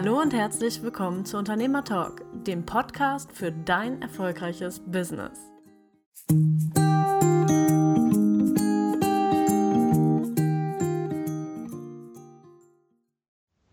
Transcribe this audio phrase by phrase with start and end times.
[0.00, 5.40] Hallo und herzlich willkommen zu Unternehmer Talk, dem Podcast für dein erfolgreiches Business.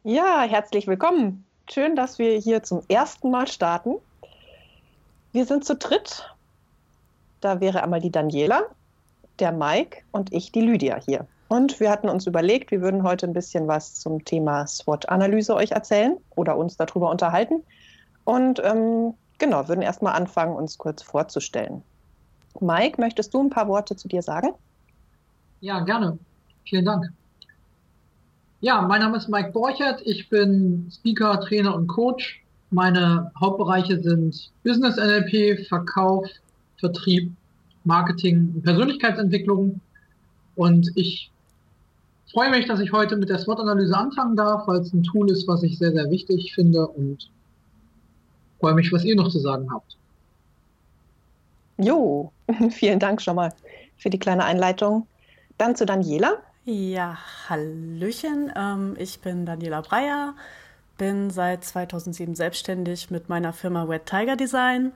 [0.01, 1.45] Ja, herzlich willkommen.
[1.69, 3.97] Schön, dass wir hier zum ersten Mal starten.
[5.31, 6.35] Wir sind zu dritt.
[7.39, 8.63] Da wäre einmal die Daniela,
[9.37, 11.27] der Mike und ich, die Lydia hier.
[11.47, 15.71] Und wir hatten uns überlegt, wir würden heute ein bisschen was zum Thema SWOT-Analyse euch
[15.71, 17.61] erzählen oder uns darüber unterhalten.
[18.23, 21.83] Und ähm, genau, würden erstmal anfangen, uns kurz vorzustellen.
[22.59, 24.49] Mike, möchtest du ein paar Worte zu dir sagen?
[25.61, 26.17] Ja, gerne.
[26.67, 27.11] Vielen Dank.
[28.61, 30.01] Ja, mein Name ist Mike Borchert.
[30.05, 32.41] Ich bin Speaker, Trainer und Coach.
[32.71, 36.27] Meine Hauptbereiche sind Business NLP, Verkauf,
[36.79, 37.31] Vertrieb,
[37.83, 39.79] Marketing und Persönlichkeitsentwicklung.
[40.55, 41.29] Und ich
[42.35, 45.47] freue mich, dass ich heute mit der SWOT-Analyse anfangen darf, weil es ein Tool ist,
[45.47, 47.31] was ich sehr, sehr wichtig finde und
[48.59, 49.95] freue mich, was ihr noch zu sagen habt.
[51.77, 52.33] Jo,
[52.71, 53.53] vielen Dank schon mal
[53.95, 55.07] für die kleine Einleitung.
[55.57, 56.33] Dann zu Daniela.
[56.65, 58.51] Ja, Hallöchen.
[58.53, 60.33] Ähm, ich bin Daniela Breyer,
[60.97, 64.91] bin seit 2007 selbstständig mit meiner Firma Red Tiger Design.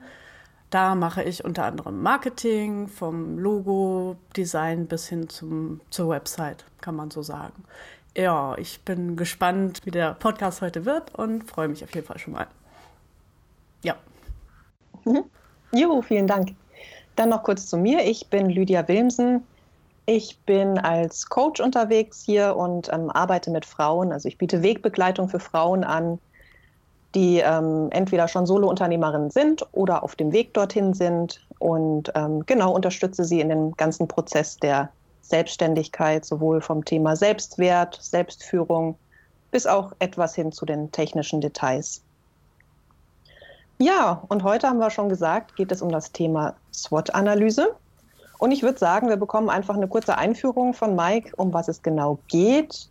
[0.69, 7.09] Da mache ich unter anderem Marketing, vom Logo-Design bis hin zum, zur Website, kann man
[7.09, 7.63] so sagen.
[8.15, 12.19] Ja, ich bin gespannt, wie der Podcast heute wird und freue mich auf jeden Fall
[12.19, 12.47] schon mal.
[13.81, 13.95] Ja.
[15.05, 15.23] Mhm.
[15.71, 16.55] Jo, vielen Dank.
[17.15, 18.05] Dann noch kurz zu mir.
[18.05, 19.43] Ich bin Lydia Wilmsen.
[20.05, 24.11] Ich bin als Coach unterwegs hier und ähm, arbeite mit Frauen.
[24.11, 26.19] Also ich biete Wegbegleitung für Frauen an,
[27.15, 32.73] die ähm, entweder schon Solo-Unternehmerinnen sind oder auf dem Weg dorthin sind und ähm, genau
[32.73, 34.89] unterstütze sie in dem ganzen Prozess der
[35.21, 38.95] Selbstständigkeit, sowohl vom Thema Selbstwert, Selbstführung
[39.51, 42.03] bis auch etwas hin zu den technischen Details.
[43.79, 47.75] Ja, und heute haben wir schon gesagt, geht es um das Thema SWOT-Analyse.
[48.37, 51.81] Und ich würde sagen, wir bekommen einfach eine kurze Einführung von Mike, um was es
[51.81, 52.89] genau geht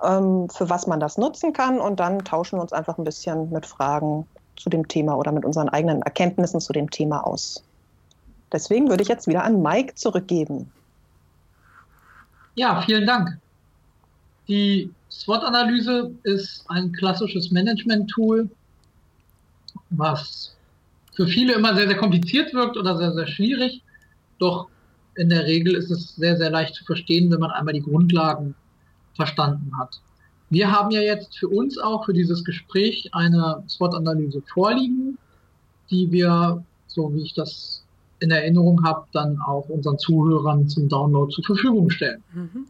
[0.00, 1.80] für was man das nutzen kann.
[1.80, 4.26] Und dann tauschen wir uns einfach ein bisschen mit Fragen
[4.56, 7.62] zu dem Thema oder mit unseren eigenen Erkenntnissen zu dem Thema aus.
[8.52, 10.70] Deswegen würde ich jetzt wieder an Mike zurückgeben.
[12.54, 13.38] Ja, vielen Dank.
[14.48, 18.48] Die SWOT-Analyse ist ein klassisches Management-Tool,
[19.90, 20.56] was
[21.14, 23.82] für viele immer sehr, sehr kompliziert wirkt oder sehr, sehr schwierig.
[24.38, 24.68] Doch
[25.16, 28.54] in der Regel ist es sehr, sehr leicht zu verstehen, wenn man einmal die Grundlagen
[29.18, 30.00] verstanden hat.
[30.48, 35.18] Wir haben ja jetzt für uns auch für dieses Gespräch eine SWOT-Analyse vorliegen,
[35.90, 37.84] die wir, so wie ich das
[38.20, 42.22] in Erinnerung habe, dann auch unseren Zuhörern zum Download zur Verfügung stellen.
[42.32, 42.66] Mhm.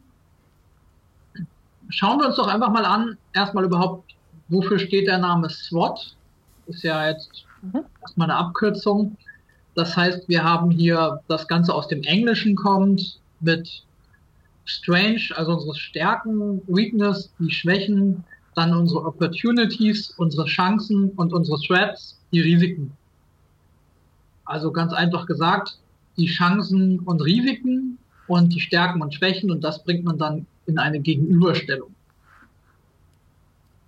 [1.91, 4.15] Schauen wir uns doch einfach mal an, erstmal überhaupt,
[4.49, 6.17] wofür steht der Name SWOT?
[6.67, 7.85] Ist ja jetzt mhm.
[8.03, 9.17] erstmal eine Abkürzung.
[9.75, 13.85] Das heißt, wir haben hier das Ganze aus dem Englischen kommt mit
[14.69, 18.23] Strange, also unsere Stärken, Weakness, die Schwächen,
[18.55, 22.93] dann unsere Opportunities, unsere Chancen und unsere Threats, die Risiken.
[24.45, 25.79] Also ganz einfach gesagt,
[26.17, 30.79] die Chancen und Risiken und die Stärken und Schwächen und das bringt man dann in
[30.79, 31.95] eine Gegenüberstellung.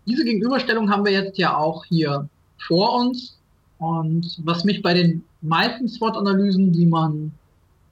[0.06, 3.38] Diese Gegenüberstellung haben wir jetzt ja auch hier vor uns
[3.78, 7.32] und was mich bei den meisten SWOT-Analysen, die man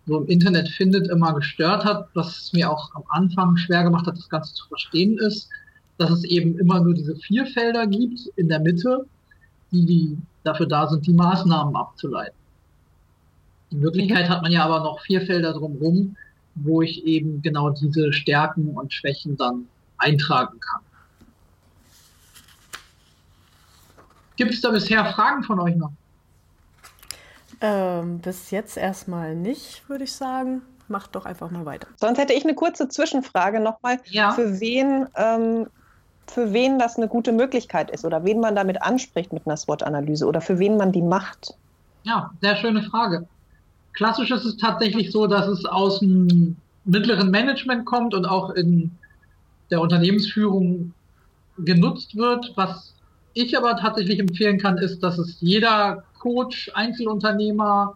[0.09, 4.17] so im Internet findet, immer gestört hat, was mir auch am Anfang schwer gemacht hat,
[4.17, 5.49] das Ganze zu verstehen, ist,
[5.99, 9.05] dass es eben immer nur diese vier Felder gibt in der Mitte,
[9.71, 12.35] die, die dafür da sind, die Maßnahmen abzuleiten.
[13.71, 16.17] In Wirklichkeit hat man ja aber noch vier Felder drumherum,
[16.55, 20.81] wo ich eben genau diese Stärken und Schwächen dann eintragen kann.
[24.37, 25.93] Gibt es da bisher Fragen von euch noch?
[27.61, 30.63] Ähm, bis jetzt erstmal nicht, würde ich sagen.
[30.89, 31.87] Macht doch einfach mal weiter.
[31.97, 33.99] Sonst hätte ich eine kurze Zwischenfrage nochmal.
[34.07, 34.33] Ja.
[34.33, 35.66] Für wen, ähm,
[36.27, 40.27] für wen das eine gute Möglichkeit ist oder wen man damit anspricht mit einer SWOT-Analyse
[40.27, 41.55] oder für wen man die macht?
[42.05, 43.27] Ja, sehr schöne Frage.
[43.93, 48.91] Klassisch ist es tatsächlich so, dass es aus dem mittleren Management kommt und auch in
[49.71, 50.95] der Unternehmensführung
[51.59, 52.53] genutzt wird.
[52.57, 52.95] Was
[53.34, 57.94] ich aber tatsächlich empfehlen kann, ist, dass es jeder Coach, Einzelunternehmer,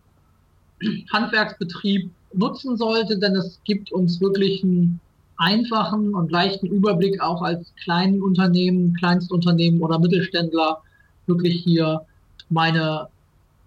[1.13, 5.01] Handwerksbetrieb nutzen sollte, denn es gibt uns wirklich einen
[5.37, 10.83] einfachen und leichten Überblick auch als kleinen Unternehmen, Kleinstunternehmen oder Mittelständler
[11.27, 12.03] wirklich hier
[12.49, 13.09] meine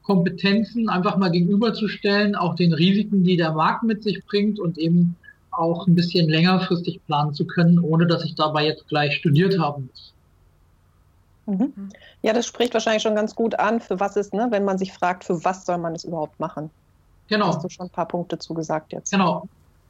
[0.04, 5.16] Kompetenzen einfach mal gegenüberzustellen, auch den Risiken, die der Markt mit sich bringt und eben
[5.52, 9.90] auch ein bisschen längerfristig planen zu können, ohne dass ich dabei jetzt gleich studiert haben
[9.90, 10.15] muss.
[11.46, 11.90] Mhm.
[12.22, 14.94] Ja, das spricht wahrscheinlich schon ganz gut an, für was ist, ne, wenn man sich
[14.94, 16.70] fragt, für was soll man es überhaupt machen.
[17.28, 17.48] Genau.
[17.48, 19.12] Hast du schon ein paar Punkte zugesagt jetzt.
[19.12, 19.48] Genau.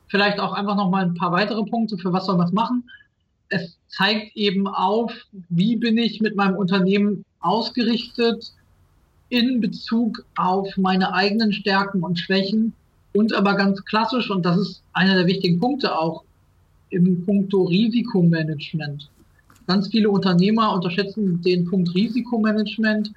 [0.07, 2.89] Vielleicht auch einfach noch mal ein paar weitere Punkte, für was soll man es machen.
[3.49, 5.11] Es zeigt eben auf,
[5.49, 8.53] wie bin ich mit meinem Unternehmen ausgerichtet
[9.29, 12.73] in Bezug auf meine eigenen Stärken und Schwächen
[13.13, 16.23] und aber ganz klassisch, und das ist einer der wichtigen Punkte auch,
[16.89, 19.09] im Punkto Risikomanagement.
[19.67, 23.11] Ganz viele Unternehmer unterschätzen den Punkt Risikomanagement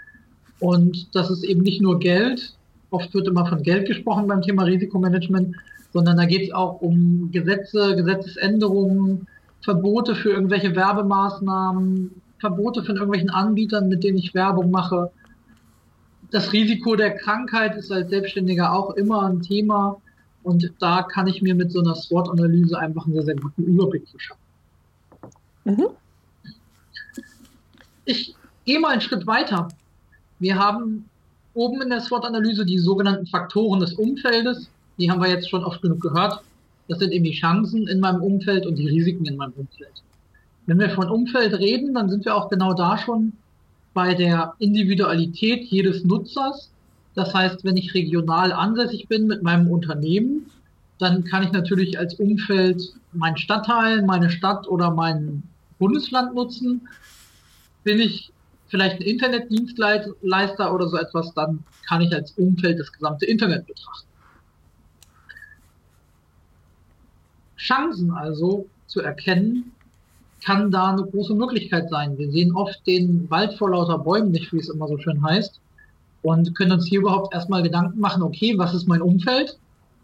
[0.61, 2.55] und das ist eben nicht nur Geld.
[2.91, 5.55] Oft wird immer von Geld gesprochen beim Thema Risikomanagement,
[5.93, 9.27] sondern da geht es auch um Gesetze, Gesetzesänderungen,
[9.63, 15.11] Verbote für irgendwelche Werbemaßnahmen, Verbote von irgendwelchen Anbietern, mit denen ich Werbung mache.
[16.31, 20.01] Das Risiko der Krankheit ist als Selbstständiger auch immer ein Thema.
[20.43, 24.09] Und da kann ich mir mit so einer SWOT-Analyse einfach einen sehr, sehr guten Überblick
[24.09, 24.43] verschaffen.
[25.65, 25.89] Mhm.
[28.09, 28.35] Ich
[28.65, 29.69] gehe mal einen Schritt weiter.
[30.39, 31.11] Wir haben
[31.53, 34.71] oben in der SWOT-Analyse die sogenannten Faktoren des Umfeldes.
[34.97, 36.41] Die haben wir jetzt schon oft genug gehört.
[36.89, 40.03] Das sind eben die Chancen in meinem Umfeld und die Risiken in meinem Umfeld.
[40.65, 43.35] Wenn wir von Umfeld reden, dann sind wir auch genau da schon
[43.93, 46.71] bei der Individualität jedes Nutzers.
[47.15, 50.47] Das heißt, wenn ich regional ansässig bin mit meinem Unternehmen,
[50.99, 52.83] dann kann ich natürlich als Umfeld
[53.13, 55.43] mein Stadtteil, meine Stadt oder mein
[55.79, 56.89] Bundesland nutzen.
[57.89, 58.31] Bin ich
[58.69, 64.09] vielleicht ein Internetdienstleister oder so etwas, dann kann ich als Umfeld das gesamte Internet betrachten.
[67.57, 69.73] Chancen also zu erkennen,
[70.45, 72.17] kann da eine große Möglichkeit sein.
[72.19, 75.61] Wir sehen oft den Wald vor lauter Bäumen nicht, wie es immer so schön heißt
[76.23, 79.59] und können uns hier überhaupt erstmal Gedanken machen, okay, was ist mein Umfeld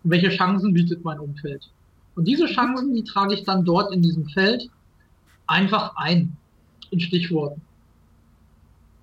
[0.04, 1.70] welche Chancen bietet mein Umfeld.
[2.14, 4.68] Und diese Chancen, die trage ich dann dort in diesem Feld
[5.46, 6.36] einfach ein,
[6.90, 7.60] in Stichworten.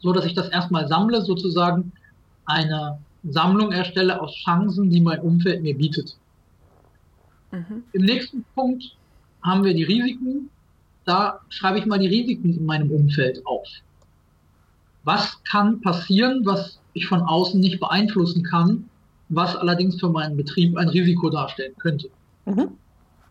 [0.01, 1.91] So dass ich das erstmal sammle, sozusagen
[2.45, 6.17] eine Sammlung erstelle aus Chancen, die mein Umfeld mir bietet.
[7.51, 7.83] Mhm.
[7.93, 8.95] Im nächsten Punkt
[9.43, 10.49] haben wir die Risiken.
[11.05, 13.67] Da schreibe ich mal die Risiken in meinem Umfeld auf.
[15.03, 18.89] Was kann passieren, was ich von außen nicht beeinflussen kann,
[19.29, 22.09] was allerdings für meinen Betrieb ein Risiko darstellen könnte.
[22.45, 22.71] Mhm.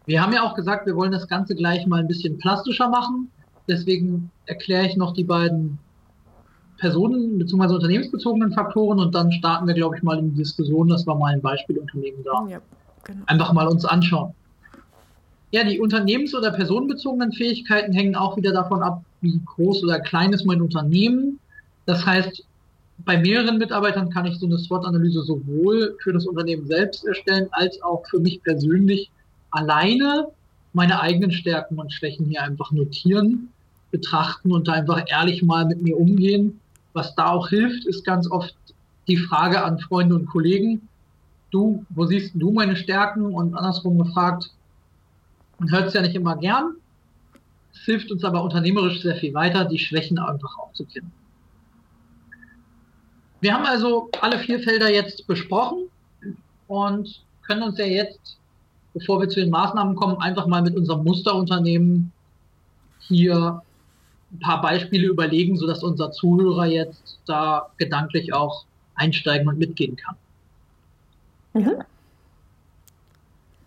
[0.07, 3.31] Wir haben ja auch gesagt, wir wollen das Ganze gleich mal ein bisschen plastischer machen.
[3.69, 5.79] Deswegen erkläre ich noch die beiden
[6.81, 7.75] Personen- bzw.
[7.75, 11.35] unternehmensbezogenen Faktoren und dann starten wir, glaube ich, mal in die Diskussion, dass wir mal
[11.35, 12.61] ein Beispielunternehmen da ja,
[13.05, 13.23] genau.
[13.27, 14.35] einfach mal uns anschauen.
[15.53, 20.33] Ja, die unternehmens- oder personenbezogenen Fähigkeiten hängen auch wieder davon ab, wie groß oder klein
[20.33, 21.39] ist mein Unternehmen.
[21.87, 22.45] Das heißt,
[23.05, 27.81] bei mehreren Mitarbeitern kann ich so eine SWOT-Analyse sowohl für das Unternehmen selbst erstellen, als
[27.83, 29.11] auch für mich persönlich
[29.51, 30.29] alleine
[30.73, 33.49] meine eigenen Stärken und Schwächen hier einfach notieren,
[33.91, 36.61] betrachten und da einfach ehrlich mal mit mir umgehen.
[36.93, 38.55] Was da auch hilft, ist ganz oft
[39.07, 40.89] die Frage an Freunde und Kollegen,
[41.51, 43.35] du, wo siehst du meine Stärken?
[43.35, 44.51] Und andersrum gefragt,
[45.59, 46.75] man hört es ja nicht immer gern.
[47.73, 51.13] Es hilft uns aber unternehmerisch sehr viel weiter, die Schwächen einfach auch zu kennen.
[53.41, 55.89] Wir haben also alle vier Felder jetzt besprochen
[56.69, 58.39] und können uns ja jetzt,
[58.93, 62.13] bevor wir zu den Maßnahmen kommen, einfach mal mit unserem Musterunternehmen
[63.01, 63.63] hier
[64.33, 70.17] ein paar Beispiele überlegen, sodass unser Zuhörer jetzt da gedanklich auch einsteigen und mitgehen kann.
[71.55, 71.83] Mhm.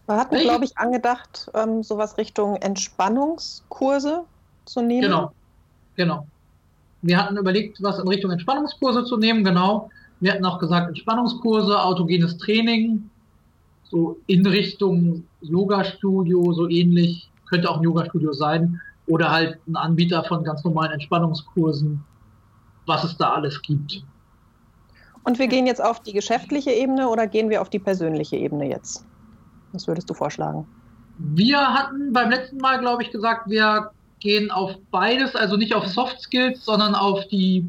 [0.06, 4.26] Wir hatten, glaube ich, angedacht, ähm, sowas Richtung Entspannungskurse
[4.66, 5.02] zu nehmen.
[5.02, 5.32] Genau,
[5.96, 6.28] genau.
[7.02, 9.90] Wir hatten überlegt, was in Richtung Entspannungskurse zu nehmen, genau.
[10.20, 13.10] Wir hatten auch gesagt, Entspannungskurse, autogenes Training,
[13.90, 20.24] so in Richtung Yoga-Studio, so ähnlich, könnte auch ein Yoga-Studio sein, oder halt ein Anbieter
[20.24, 22.04] von ganz normalen Entspannungskursen,
[22.86, 24.04] was es da alles gibt.
[25.24, 28.70] Und wir gehen jetzt auf die geschäftliche Ebene oder gehen wir auf die persönliche Ebene
[28.70, 29.06] jetzt?
[29.72, 30.68] Was würdest du vorschlagen?
[31.18, 35.88] Wir hatten beim letzten Mal, glaube ich, gesagt, wir gehen auf beides, also nicht auf
[35.88, 37.68] Soft Skills, sondern auf die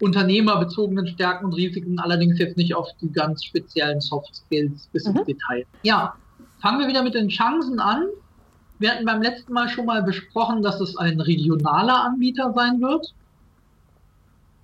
[0.00, 5.16] unternehmerbezogenen Stärken und Risiken, allerdings jetzt nicht auf die ganz speziellen Soft Skills bis mhm.
[5.16, 5.64] ins Detail.
[5.82, 6.14] Ja,
[6.60, 8.06] fangen wir wieder mit den Chancen an.
[8.82, 13.14] Wir hatten beim letzten Mal schon mal besprochen, dass es ein regionaler Anbieter sein wird.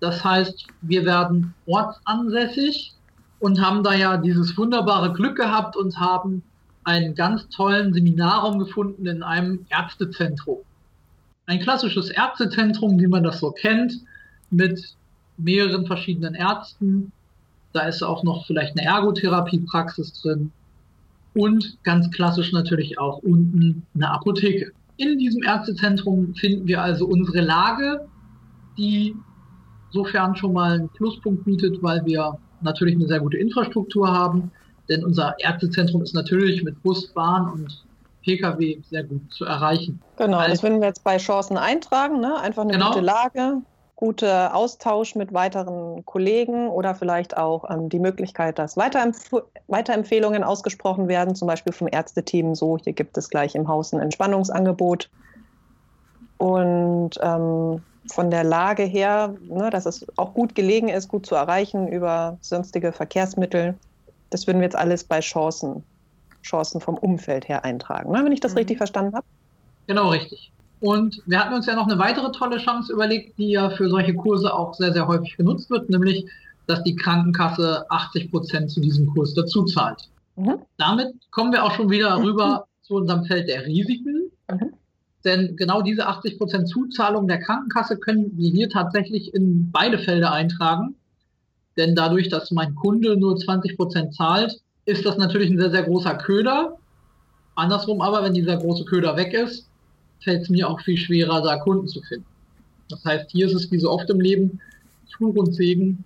[0.00, 2.94] Das heißt, wir werden ortsansässig
[3.40, 6.42] und haben da ja dieses wunderbare Glück gehabt und haben
[6.84, 10.58] einen ganz tollen Seminarraum gefunden in einem Ärztezentrum
[11.48, 13.94] ein klassisches Ärztezentrum, wie man das so kennt,
[14.50, 14.94] mit
[15.38, 17.10] mehreren verschiedenen Ärzten.
[17.72, 20.52] Da ist auch noch vielleicht eine Ergotherapiepraxis drin.
[21.38, 24.72] Und ganz klassisch natürlich auch unten eine Apotheke.
[24.96, 28.08] In diesem Ärztezentrum finden wir also unsere Lage,
[28.76, 29.14] die
[29.86, 34.50] insofern schon mal einen Pluspunkt bietet, weil wir natürlich eine sehr gute Infrastruktur haben.
[34.88, 37.84] Denn unser Ärztezentrum ist natürlich mit Bus, Bahn und
[38.24, 40.00] Pkw sehr gut zu erreichen.
[40.16, 42.18] Genau, das würden wir jetzt bei Chancen eintragen.
[42.20, 42.36] Ne?
[42.40, 42.88] Einfach eine genau.
[42.88, 43.62] gute Lage,
[43.98, 49.32] guter Austausch mit weiteren Kollegen oder vielleicht auch ähm, die Möglichkeit, dass Weiterempf
[49.66, 52.54] Weiterempfehlungen ausgesprochen werden, zum Beispiel vom Ärzteteam.
[52.54, 55.10] So, hier gibt es gleich im Haus ein Entspannungsangebot.
[56.38, 61.34] Und ähm, von der Lage her, ne, dass es auch gut gelegen ist, gut zu
[61.34, 63.74] erreichen über sonstige Verkehrsmittel.
[64.30, 65.82] Das würden wir jetzt alles bei Chancen,
[66.44, 68.58] Chancen vom Umfeld her eintragen, ne, wenn ich das mhm.
[68.58, 69.26] richtig verstanden habe.
[69.88, 70.52] Genau, richtig.
[70.80, 74.14] Und wir hatten uns ja noch eine weitere tolle Chance überlegt, die ja für solche
[74.14, 76.24] Kurse auch sehr, sehr häufig genutzt wird, nämlich,
[76.66, 80.08] dass die Krankenkasse 80 Prozent zu diesem Kurs dazu zahlt.
[80.36, 80.58] Mhm.
[80.76, 82.84] Damit kommen wir auch schon wieder rüber mhm.
[82.84, 84.30] zu unserem Feld der Risiken.
[84.50, 84.72] Mhm.
[85.24, 90.32] Denn genau diese 80 Prozent Zuzahlung der Krankenkasse können wir hier tatsächlich in beide Felder
[90.32, 90.94] eintragen.
[91.76, 95.82] Denn dadurch, dass mein Kunde nur 20 Prozent zahlt, ist das natürlich ein sehr, sehr
[95.82, 96.78] großer Köder.
[97.56, 99.68] Andersrum aber, wenn dieser große Köder weg ist,
[100.20, 102.26] fällt es mir auch viel schwerer, da Kunden zu finden.
[102.90, 104.60] Das heißt, hier ist es wie so oft im Leben,
[105.16, 106.04] Fluch und Segen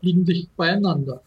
[0.00, 1.20] liegen dicht beieinander.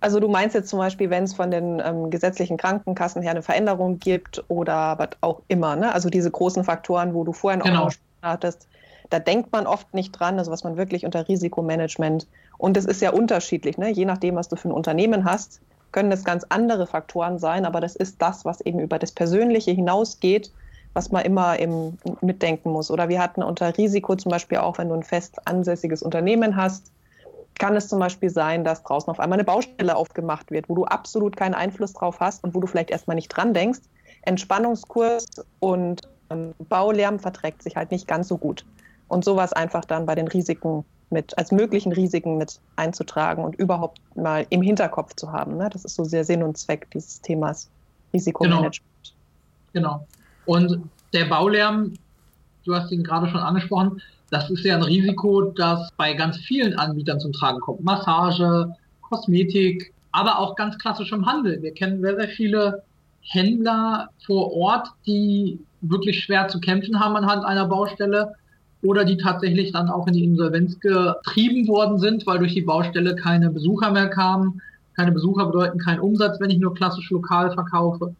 [0.00, 3.42] Also du meinst jetzt zum Beispiel, wenn es von den ähm, gesetzlichen Krankenkassen her eine
[3.42, 5.94] Veränderung gibt oder was auch immer, ne?
[5.94, 7.84] also diese großen Faktoren, wo du vorhin genau.
[7.84, 8.68] auch hattest,
[9.10, 12.26] da denkt man oft nicht dran, also was man wirklich unter Risikomanagement
[12.58, 13.90] und es ist ja unterschiedlich, ne?
[13.90, 15.60] je nachdem, was du für ein Unternehmen hast,
[15.92, 19.70] können es ganz andere Faktoren sein, aber das ist das, was eben über das Persönliche
[19.70, 20.50] hinausgeht,
[20.94, 22.90] was man immer im, mitdenken muss.
[22.90, 26.90] Oder wir hatten unter Risiko zum Beispiel auch, wenn du ein fest ansässiges Unternehmen hast,
[27.58, 30.84] kann es zum Beispiel sein, dass draußen auf einmal eine Baustelle aufgemacht wird, wo du
[30.84, 33.80] absolut keinen Einfluss drauf hast und wo du vielleicht erstmal nicht dran denkst.
[34.22, 35.26] Entspannungskurs
[35.60, 38.64] und ähm, Baulärm verträgt sich halt nicht ganz so gut.
[39.08, 44.00] Und sowas einfach dann bei den Risiken mit, als möglichen Risiken mit einzutragen und überhaupt
[44.16, 45.56] mal im Hinterkopf zu haben.
[45.56, 45.68] Ne?
[45.70, 47.68] Das ist so sehr Sinn und Zweck dieses Themas
[48.12, 49.14] Risikomanagement.
[49.72, 49.88] Genau.
[49.90, 50.06] genau.
[50.46, 50.78] Und
[51.12, 51.94] der Baulärm,
[52.64, 56.78] du hast ihn gerade schon angesprochen, das ist ja ein Risiko, das bei ganz vielen
[56.78, 57.84] Anbietern zum Tragen kommt.
[57.84, 58.68] Massage,
[59.02, 61.62] Kosmetik, aber auch ganz klassisch im Handel.
[61.62, 62.82] Wir kennen sehr, sehr viele
[63.20, 68.34] Händler vor Ort, die wirklich schwer zu kämpfen haben anhand einer Baustelle
[68.82, 73.16] oder die tatsächlich dann auch in die Insolvenz getrieben worden sind, weil durch die Baustelle
[73.16, 74.60] keine Besucher mehr kamen.
[74.96, 78.14] Keine Besucher bedeuten keinen Umsatz, wenn ich nur klassisch lokal verkaufe.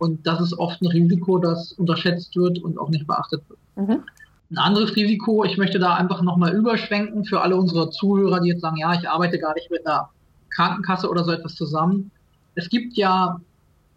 [0.00, 3.58] Und das ist oft ein Risiko, das unterschätzt wird und auch nicht beachtet wird.
[3.76, 4.02] Mhm.
[4.50, 8.62] Ein anderes Risiko, ich möchte da einfach nochmal überschwenken für alle unsere Zuhörer, die jetzt
[8.62, 10.08] sagen, ja, ich arbeite gar nicht mit einer
[10.48, 12.10] Krankenkasse oder so etwas zusammen.
[12.54, 13.42] Es gibt ja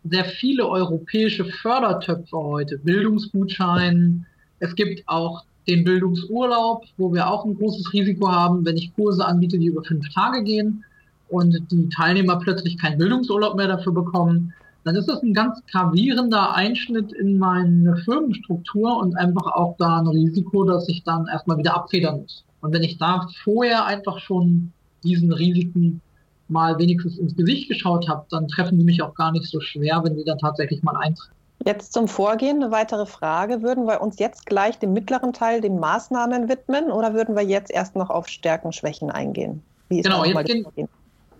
[0.03, 4.25] sehr viele europäische Fördertöpfe heute, Bildungsgutschein.
[4.59, 9.25] Es gibt auch den Bildungsurlaub, wo wir auch ein großes Risiko haben, wenn ich Kurse
[9.25, 10.83] anbiete, die über fünf Tage gehen
[11.29, 16.53] und die Teilnehmer plötzlich keinen Bildungsurlaub mehr dafür bekommen, dann ist das ein ganz gravierender
[16.53, 21.75] Einschnitt in meine Firmenstruktur und einfach auch da ein Risiko, dass ich dann erstmal wieder
[21.75, 22.43] abfedern muss.
[22.61, 24.71] Und wenn ich da vorher einfach schon
[25.03, 26.01] diesen Risiken
[26.47, 30.01] mal wenigstens ins Gesicht geschaut habe, dann treffen die mich auch gar nicht so schwer,
[30.03, 31.33] wenn die dann tatsächlich mal eintreten.
[31.65, 33.61] Jetzt zum Vorgehen eine weitere Frage.
[33.61, 37.71] Würden wir uns jetzt gleich dem mittleren Teil den Maßnahmen widmen oder würden wir jetzt
[37.71, 39.61] erst noch auf Stärken, Schwächen eingehen?
[39.87, 40.89] Wie ist genau, jetzt gehen,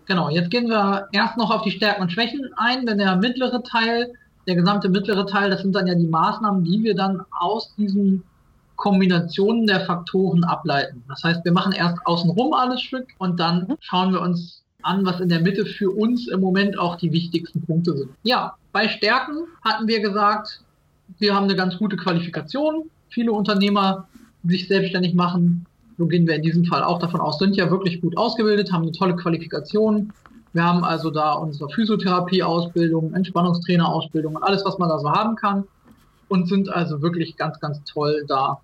[0.06, 3.62] Genau, jetzt gehen wir erst noch auf die Stärken und Schwächen ein, denn der mittlere
[3.62, 4.12] Teil,
[4.46, 8.22] der gesamte mittlere Teil, das sind dann ja die Maßnahmen, die wir dann aus diesen
[8.76, 11.02] Kombinationen der Faktoren ableiten.
[11.08, 13.76] Das heißt, wir machen erst außenrum alles Stück und dann mhm.
[13.80, 17.62] schauen wir uns an, was in der Mitte für uns im Moment auch die wichtigsten
[17.62, 18.10] Punkte sind.
[18.22, 20.60] Ja, bei Stärken hatten wir gesagt,
[21.18, 22.90] wir haben eine ganz gute Qualifikation.
[23.08, 24.06] Viele Unternehmer,
[24.42, 25.64] die sich selbstständig machen,
[25.96, 28.82] so gehen wir in diesem Fall auch davon aus, sind ja wirklich gut ausgebildet, haben
[28.82, 30.12] eine tolle Qualifikation.
[30.52, 35.64] Wir haben also da unsere Physiotherapie-Ausbildung, Entspannungstrainer-Ausbildung und alles, was man da so haben kann.
[36.28, 38.60] Und sind also wirklich ganz, ganz toll da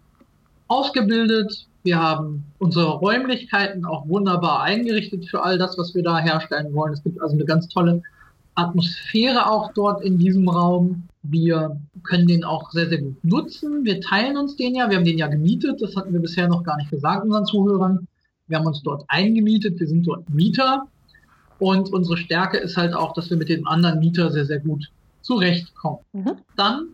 [0.68, 1.66] ausgebildet.
[1.82, 6.92] Wir haben unsere Räumlichkeiten auch wunderbar eingerichtet für all das, was wir da herstellen wollen.
[6.92, 8.02] Es gibt also eine ganz tolle
[8.54, 11.08] Atmosphäre auch dort in diesem Raum.
[11.22, 13.84] Wir können den auch sehr, sehr gut nutzen.
[13.84, 14.88] Wir teilen uns den ja.
[14.88, 15.82] Wir haben den ja gemietet.
[15.82, 18.06] Das hatten wir bisher noch gar nicht gesagt unseren Zuhörern.
[18.48, 19.78] Wir haben uns dort eingemietet.
[19.78, 20.86] Wir sind dort Mieter.
[21.58, 24.90] Und unsere Stärke ist halt auch, dass wir mit den anderen Mieter sehr, sehr gut
[25.20, 25.98] zurechtkommen.
[26.14, 26.32] Mhm.
[26.56, 26.88] Dann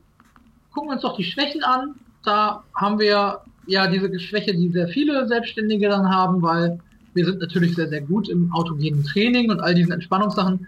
[0.72, 1.94] gucken wir uns doch die Schwächen an.
[2.24, 6.80] Da haben wir ja diese Schwäche, die sehr viele Selbstständige dann haben, weil
[7.14, 10.66] wir sind natürlich sehr, sehr gut im autogenen Training und all diesen Entspannungssachen.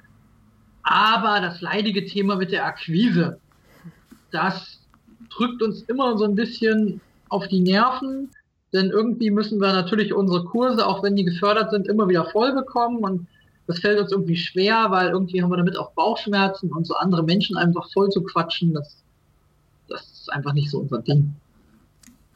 [0.85, 3.41] Aber das leidige Thema mit der Akquise,
[4.31, 4.81] das
[5.37, 8.31] drückt uns immer so ein bisschen auf die Nerven.
[8.73, 12.53] denn irgendwie müssen wir natürlich unsere Kurse, auch wenn die gefördert sind, immer wieder voll
[12.53, 13.27] bekommen und
[13.67, 17.23] das fällt uns irgendwie schwer, weil irgendwie haben wir damit auch Bauchschmerzen und so andere
[17.23, 19.03] Menschen einfach voll zu quatschen, das,
[19.89, 21.35] das ist einfach nicht so unser Ding.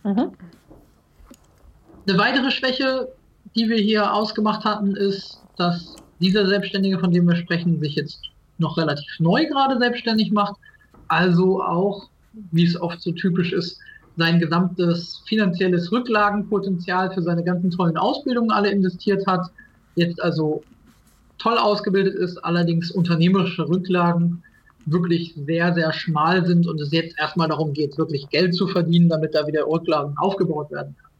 [0.04, 0.32] Mhm.
[2.06, 3.08] Eine weitere Schwäche,
[3.56, 8.20] die wir hier ausgemacht hatten, ist, dass dieser Selbstständige, von dem wir sprechen, sich jetzt
[8.58, 10.56] noch relativ neu gerade selbstständig macht,
[11.12, 12.08] also auch,
[12.52, 13.78] wie es oft so typisch ist,
[14.16, 19.50] sein gesamtes finanzielles Rücklagenpotenzial für seine ganzen tollen Ausbildungen alle investiert hat,
[19.94, 20.62] jetzt also
[21.36, 24.42] toll ausgebildet ist, allerdings unternehmerische Rücklagen
[24.86, 29.10] wirklich sehr, sehr schmal sind und es jetzt erstmal darum geht, wirklich Geld zu verdienen,
[29.10, 31.10] damit da wieder Rücklagen aufgebaut werden kann.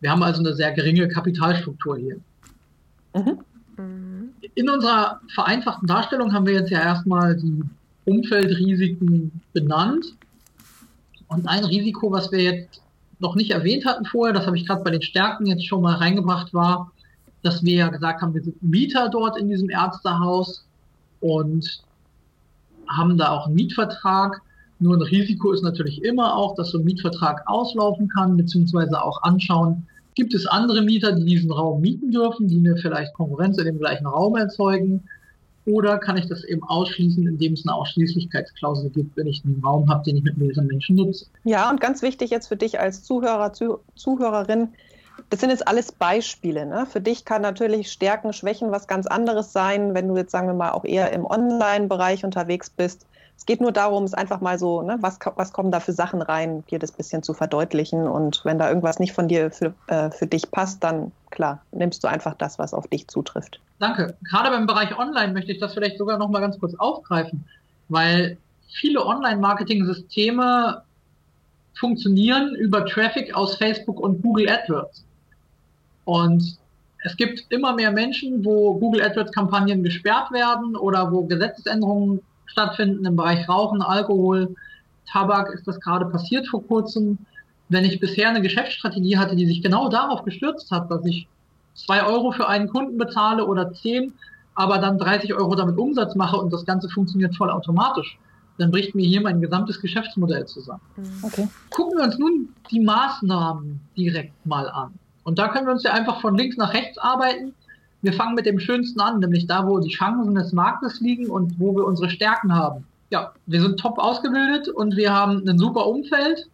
[0.00, 2.16] Wir haben also eine sehr geringe Kapitalstruktur hier.
[3.14, 4.30] Mhm.
[4.54, 7.62] In unserer vereinfachten Darstellung haben wir jetzt ja erstmal die
[8.04, 10.14] Umfeldrisiken benannt.
[11.28, 12.82] Und ein Risiko, was wir jetzt
[13.18, 15.94] noch nicht erwähnt hatten vorher, das habe ich gerade bei den Stärken jetzt schon mal
[15.94, 16.92] reingebracht, war,
[17.42, 20.64] dass wir ja gesagt haben, wir sind Mieter dort in diesem Ärztehaus
[21.20, 21.82] und
[22.88, 24.42] haben da auch einen Mietvertrag.
[24.78, 29.22] Nur ein Risiko ist natürlich immer auch, dass so ein Mietvertrag auslaufen kann, beziehungsweise auch
[29.22, 33.64] anschauen, gibt es andere Mieter, die diesen Raum mieten dürfen, die mir vielleicht Konkurrenz in
[33.64, 35.04] dem gleichen Raum erzeugen.
[35.64, 39.88] Oder kann ich das eben ausschließen, indem es eine Ausschließlichkeitsklausel gibt, wenn ich einen Raum
[39.88, 41.26] habe, den ich mit mehreren Menschen nutze?
[41.44, 44.68] Ja, und ganz wichtig jetzt für dich als Zuhörer, Zuhörerin,
[45.30, 46.66] das sind jetzt alles Beispiele.
[46.66, 46.86] Ne?
[46.86, 50.54] Für dich kann natürlich Stärken, Schwächen was ganz anderes sein, wenn du jetzt, sagen wir
[50.54, 53.06] mal, auch eher im Online-Bereich unterwegs bist.
[53.42, 56.22] Es geht nur darum, es einfach mal so, ne, was, was kommen da für Sachen
[56.22, 58.06] rein, dir das bisschen zu verdeutlichen.
[58.06, 62.04] Und wenn da irgendwas nicht von dir für, äh, für dich passt, dann klar, nimmst
[62.04, 63.58] du einfach das, was auf dich zutrifft.
[63.80, 64.14] Danke.
[64.30, 67.44] Gerade beim Bereich Online möchte ich das vielleicht sogar noch mal ganz kurz aufgreifen,
[67.88, 68.36] weil
[68.68, 70.82] viele Online-Marketing-Systeme
[71.74, 75.04] funktionieren über Traffic aus Facebook und Google AdWords.
[76.04, 76.58] Und
[77.02, 83.16] es gibt immer mehr Menschen, wo Google AdWords-Kampagnen gesperrt werden oder wo Gesetzesänderungen stattfinden im
[83.16, 84.54] Bereich Rauchen, Alkohol,
[85.10, 87.18] Tabak ist das gerade passiert vor kurzem.
[87.68, 91.26] Wenn ich bisher eine Geschäftsstrategie hatte, die sich genau darauf gestürzt hat, dass ich
[91.74, 94.12] zwei Euro für einen Kunden bezahle oder zehn,
[94.54, 98.18] aber dann 30 Euro damit Umsatz mache und das Ganze funktioniert voll automatisch,
[98.58, 100.82] dann bricht mir hier mein gesamtes Geschäftsmodell zusammen.
[100.96, 101.04] Mhm.
[101.22, 101.48] Okay.
[101.70, 104.92] Gucken wir uns nun die Maßnahmen direkt mal an.
[105.24, 107.54] Und da können wir uns ja einfach von links nach rechts arbeiten.
[108.02, 111.58] Wir fangen mit dem Schönsten an, nämlich da, wo die Chancen des Marktes liegen und
[111.60, 112.84] wo wir unsere Stärken haben.
[113.10, 116.48] Ja, wir sind top ausgebildet und wir haben ein super Umfeld.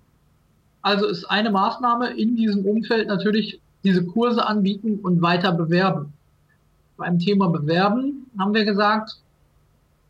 [0.82, 6.12] Also ist eine Maßnahme in diesem Umfeld natürlich diese Kurse anbieten und weiter bewerben.
[6.98, 9.16] Beim Thema Bewerben haben wir gesagt,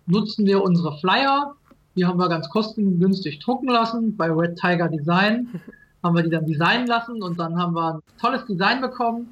[0.07, 1.55] nutzen wir unsere Flyer.
[1.95, 5.61] Die haben wir ganz kostengünstig drucken lassen bei Red Tiger Design.
[6.03, 9.29] haben wir die dann designen lassen und dann haben wir ein tolles Design bekommen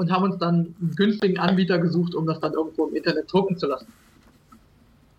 [0.00, 3.58] und haben uns dann einen günstigen Anbieter gesucht, um das dann irgendwo im Internet drucken
[3.58, 3.86] zu lassen.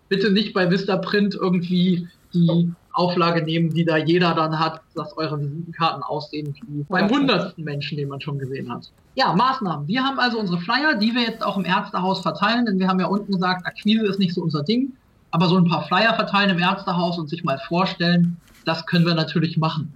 [0.08, 5.40] Bitte nicht bei Vistaprint irgendwie die Auflage nehmen, die da jeder dann hat, dass eure
[5.40, 8.90] Visitenkarten aussehen wie beim hundertsten Menschen, den man schon gesehen hat.
[9.14, 9.86] Ja, Maßnahmen.
[9.86, 12.98] Wir haben also unsere Flyer, die wir jetzt auch im Ärztehaus verteilen, denn wir haben
[12.98, 14.94] ja unten gesagt, Akquise ist nicht so unser Ding,
[15.30, 19.14] aber so ein paar Flyer verteilen im Ärztehaus und sich mal vorstellen, das können wir
[19.14, 19.94] natürlich machen.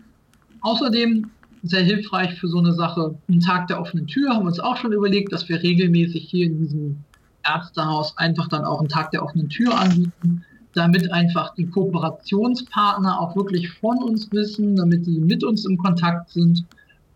[0.60, 1.28] Außerdem
[1.62, 3.14] sehr hilfreich für so eine Sache.
[3.28, 6.46] Ein Tag der offenen Tür haben wir uns auch schon überlegt, dass wir regelmäßig hier
[6.46, 6.98] in diesem
[7.44, 13.34] Ärztehaus einfach dann auch einen Tag der offenen Tür anbieten, damit einfach die Kooperationspartner auch
[13.36, 16.64] wirklich von uns wissen, damit die mit uns im Kontakt sind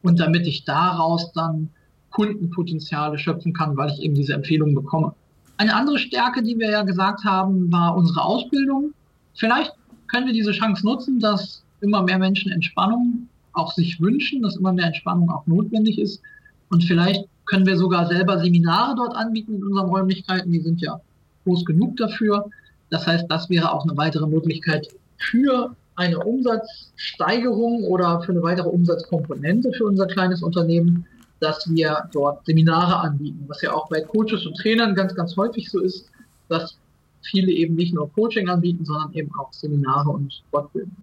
[0.03, 1.69] und damit ich daraus dann
[2.11, 5.15] Kundenpotenziale schöpfen kann, weil ich eben diese Empfehlungen bekomme.
[5.59, 8.93] Eine andere Stärke, die wir ja gesagt haben, war unsere Ausbildung.
[9.35, 9.73] Vielleicht
[10.09, 14.73] können wir diese Chance nutzen, dass immer mehr Menschen Entspannung auch sich wünschen, dass immer
[14.73, 16.23] mehr Entspannung auch notwendig ist.
[16.71, 20.53] Und vielleicht können wir sogar selber Seminare dort anbieten in unseren Räumlichkeiten.
[20.53, 21.01] Die sind ja
[21.45, 22.49] groß genug dafür.
[22.91, 28.69] Das heißt, das wäre auch eine weitere Möglichkeit für eine Umsatzsteigerung oder für eine weitere
[28.69, 31.05] Umsatzkomponente für unser kleines Unternehmen,
[31.41, 35.71] dass wir dort Seminare anbieten, was ja auch bei Coaches und Trainern ganz, ganz häufig
[35.71, 36.07] so ist,
[36.49, 36.79] dass
[37.23, 40.97] viele eben nicht nur Coaching anbieten, sondern eben auch Seminare und Fortbildung.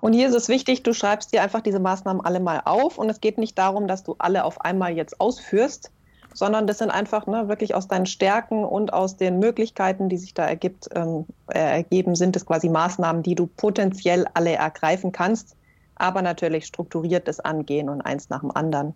[0.00, 3.08] Und hier ist es wichtig, du schreibst dir einfach diese Maßnahmen alle mal auf und
[3.10, 5.90] es geht nicht darum, dass du alle auf einmal jetzt ausführst,
[6.34, 10.34] sondern das sind einfach ne, wirklich aus deinen Stärken und aus den Möglichkeiten, die sich
[10.34, 15.56] da ergibt, ähm, äh, ergeben, sind es quasi Maßnahmen, die du potenziell alle ergreifen kannst,
[15.96, 18.94] aber natürlich strukturiert das angehen und eins nach dem anderen.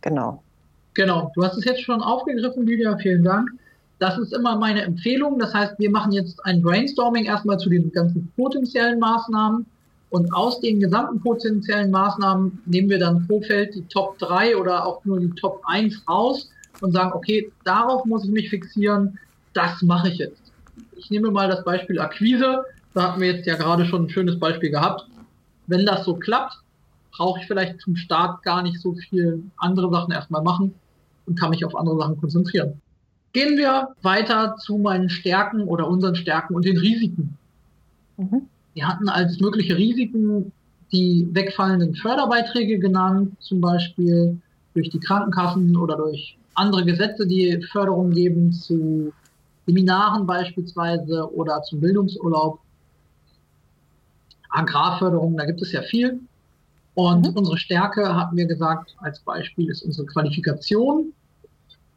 [0.00, 0.42] Genau.
[0.94, 3.50] Genau, du hast es jetzt schon aufgegriffen, Lydia, vielen Dank.
[4.00, 5.38] Das ist immer meine Empfehlung.
[5.38, 9.66] Das heißt, wir machen jetzt ein Brainstorming erstmal zu den ganzen potenziellen Maßnahmen
[10.10, 14.84] Und aus den gesamten potenziellen Maßnahmen nehmen wir dann pro Feld die Top 3 oder
[14.84, 19.18] auch nur die Top 1 raus und sagen, okay, darauf muss ich mich fixieren,
[19.52, 20.52] das mache ich jetzt.
[20.96, 22.64] Ich nehme mal das Beispiel Akquise.
[22.92, 25.06] Da hatten wir jetzt ja gerade schon ein schönes Beispiel gehabt.
[25.68, 26.58] Wenn das so klappt,
[27.12, 30.74] brauche ich vielleicht zum Start gar nicht so viel andere Sachen erstmal machen
[31.26, 32.80] und kann mich auf andere Sachen konzentrieren.
[33.32, 37.36] Gehen wir weiter zu meinen Stärken oder unseren Stärken und den Risiken.
[38.16, 38.48] Mhm.
[38.80, 40.52] Wir hatten als mögliche Risiken
[40.90, 44.40] die wegfallenden Förderbeiträge genannt, zum Beispiel
[44.72, 49.12] durch die Krankenkassen oder durch andere Gesetze, die Förderung geben zu
[49.66, 52.58] Seminaren beispielsweise oder zum Bildungsurlaub.
[54.48, 56.18] Agrarförderung, da gibt es ja viel.
[56.94, 57.36] Und mhm.
[57.36, 61.12] unsere Stärke, hatten wir gesagt, als Beispiel ist unsere Qualifikation.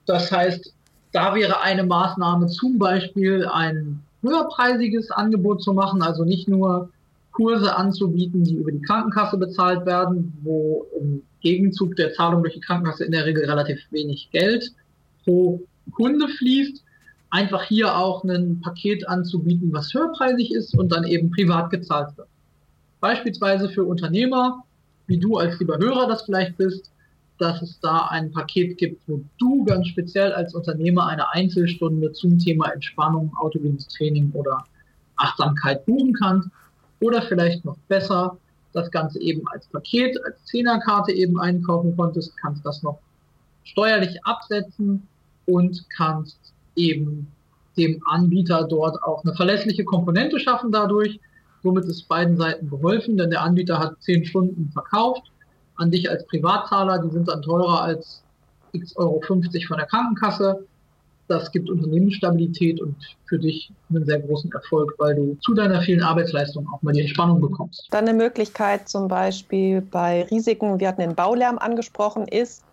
[0.06, 0.74] Das heißt,
[1.14, 6.90] da wäre eine Maßnahme zum Beispiel ein höherpreisiges Angebot zu machen, also nicht nur
[7.32, 12.62] Kurse anzubieten, die über die Krankenkasse bezahlt werden, wo im Gegenzug der Zahlung durch die
[12.62, 14.72] Krankenkasse in der Regel relativ wenig Geld
[15.24, 16.84] pro Kunde fließt,
[17.30, 22.28] einfach hier auch ein Paket anzubieten, was höherpreisig ist und dann eben privat gezahlt wird.
[23.02, 24.64] Beispielsweise für Unternehmer,
[25.08, 26.92] wie du als lieber Hörer das vielleicht bist,
[27.40, 32.38] dass es da ein Paket gibt, wo du ganz speziell als Unternehmer eine Einzelstunde zum
[32.38, 34.66] Thema Entspannung, autogenes Training oder
[35.18, 36.50] Achtsamkeit buchen kannst.
[37.00, 38.38] Oder vielleicht noch besser,
[38.72, 43.00] das Ganze eben als Paket, als Zehnerkarte eben einkaufen konntest, kannst das noch
[43.64, 45.08] steuerlich absetzen
[45.46, 46.38] und kannst
[46.76, 47.28] eben
[47.78, 51.20] dem Anbieter dort auch eine verlässliche Komponente schaffen dadurch.
[51.62, 55.33] Somit ist beiden Seiten geholfen, denn der Anbieter hat zehn Stunden verkauft
[55.78, 58.24] an dich als Privatzahler, die sind dann teurer als
[58.74, 60.66] x Euro 50 von der Krankenkasse.
[61.28, 62.96] Das gibt Unternehmensstabilität und
[63.28, 67.02] für dich einen sehr großen Erfolg, weil du zu deiner vielen Arbeitsleistung auch mal die
[67.02, 67.88] Entspannung bekommst.
[67.92, 72.64] Dann eine Möglichkeit zum Beispiel bei Risiken, wir hatten den Baulärm angesprochen, ist,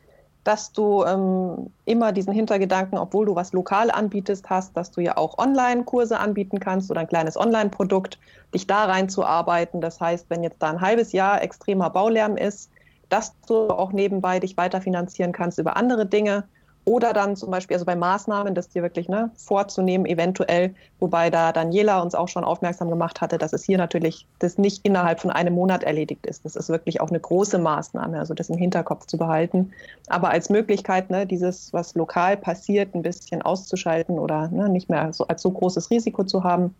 [0.43, 5.17] dass du ähm, immer diesen Hintergedanken, obwohl du was lokal anbietest, hast, dass du ja
[5.17, 8.19] auch Online-Kurse anbieten kannst oder ein kleines Online-Produkt,
[8.55, 9.81] dich da reinzuarbeiten.
[9.81, 12.71] Das heißt, wenn jetzt da ein halbes Jahr extremer Baulärm ist,
[13.11, 16.45] dass du auch nebenbei dich weiterfinanzieren kannst über andere Dinge.
[16.87, 21.53] Oder dann zum Beispiel, also bei Maßnahmen, das dir wirklich ne, vorzunehmen, eventuell, wobei da
[21.53, 25.31] Daniela uns auch schon aufmerksam gemacht hatte, dass es hier natürlich das nicht innerhalb von
[25.31, 26.47] einem Monat erledigt ist.
[26.47, 29.73] Das ist wirklich auch eine große Maßnahme, also das im Hinterkopf zu behalten.
[30.09, 35.13] Aber als Möglichkeit, ne, dieses, was lokal passiert, ein bisschen auszuschalten oder ne, nicht mehr
[35.13, 36.75] so, als so großes Risiko zu haben.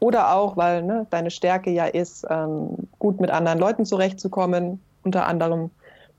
[0.00, 5.26] Oder auch, weil ne, deine Stärke ja ist, ähm, gut mit anderen Leuten zurechtzukommen, unter
[5.26, 5.70] anderem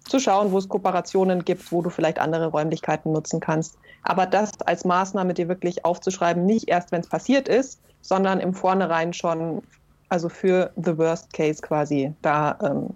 [0.07, 3.77] zu schauen, wo es Kooperationen gibt, wo du vielleicht andere Räumlichkeiten nutzen kannst.
[4.03, 8.53] Aber das als Maßnahme dir wirklich aufzuschreiben, nicht erst, wenn es passiert ist, sondern im
[8.53, 9.61] Vornherein schon,
[10.09, 12.89] also für the worst case quasi, da ähm,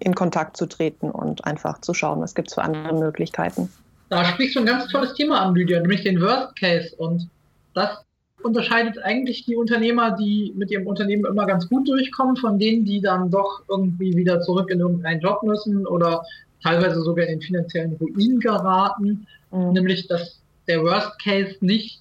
[0.00, 3.72] in Kontakt zu treten und einfach zu schauen, was gibt es für andere Möglichkeiten.
[4.10, 6.94] Da sprichst du ein ganz tolles Thema an, Lydia, nämlich den Worst Case.
[6.96, 7.28] Und
[7.74, 8.04] das
[8.42, 13.00] unterscheidet eigentlich die Unternehmer, die mit ihrem Unternehmen immer ganz gut durchkommen, von denen, die
[13.00, 16.24] dann doch irgendwie wieder zurück in irgendeinen Job müssen oder
[16.62, 19.26] teilweise sogar in den finanziellen Ruin geraten.
[19.50, 19.72] Mhm.
[19.72, 22.00] Nämlich, dass der Worst Case nicht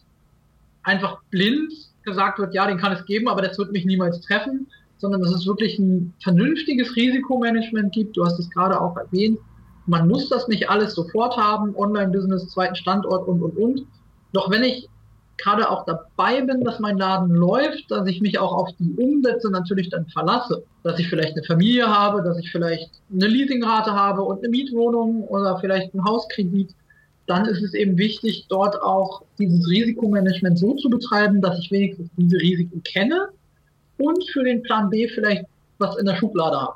[0.84, 1.74] einfach blind
[2.04, 5.34] gesagt wird, ja, den kann es geben, aber das wird mich niemals treffen, sondern dass
[5.34, 8.16] es wirklich ein vernünftiges Risikomanagement gibt.
[8.16, 9.40] Du hast es gerade auch erwähnt.
[9.86, 13.86] Man muss das nicht alles sofort haben, Online-Business, zweiten Standort und, und, und.
[14.34, 14.88] Doch wenn ich
[15.38, 19.50] gerade auch dabei bin, dass mein Laden läuft, dass ich mich auch auf die Umsätze
[19.52, 20.64] natürlich dann verlasse.
[20.84, 25.24] Dass ich vielleicht eine Familie habe, dass ich vielleicht eine Leasingrate habe und eine Mietwohnung
[25.24, 26.74] oder vielleicht einen Hauskredit.
[27.28, 32.10] Dann ist es eben wichtig, dort auch dieses Risikomanagement so zu betreiben, dass ich wenigstens
[32.18, 33.28] diese Risiken kenne
[33.98, 35.46] und für den Plan B vielleicht
[35.80, 36.74] was in der Schublade habe.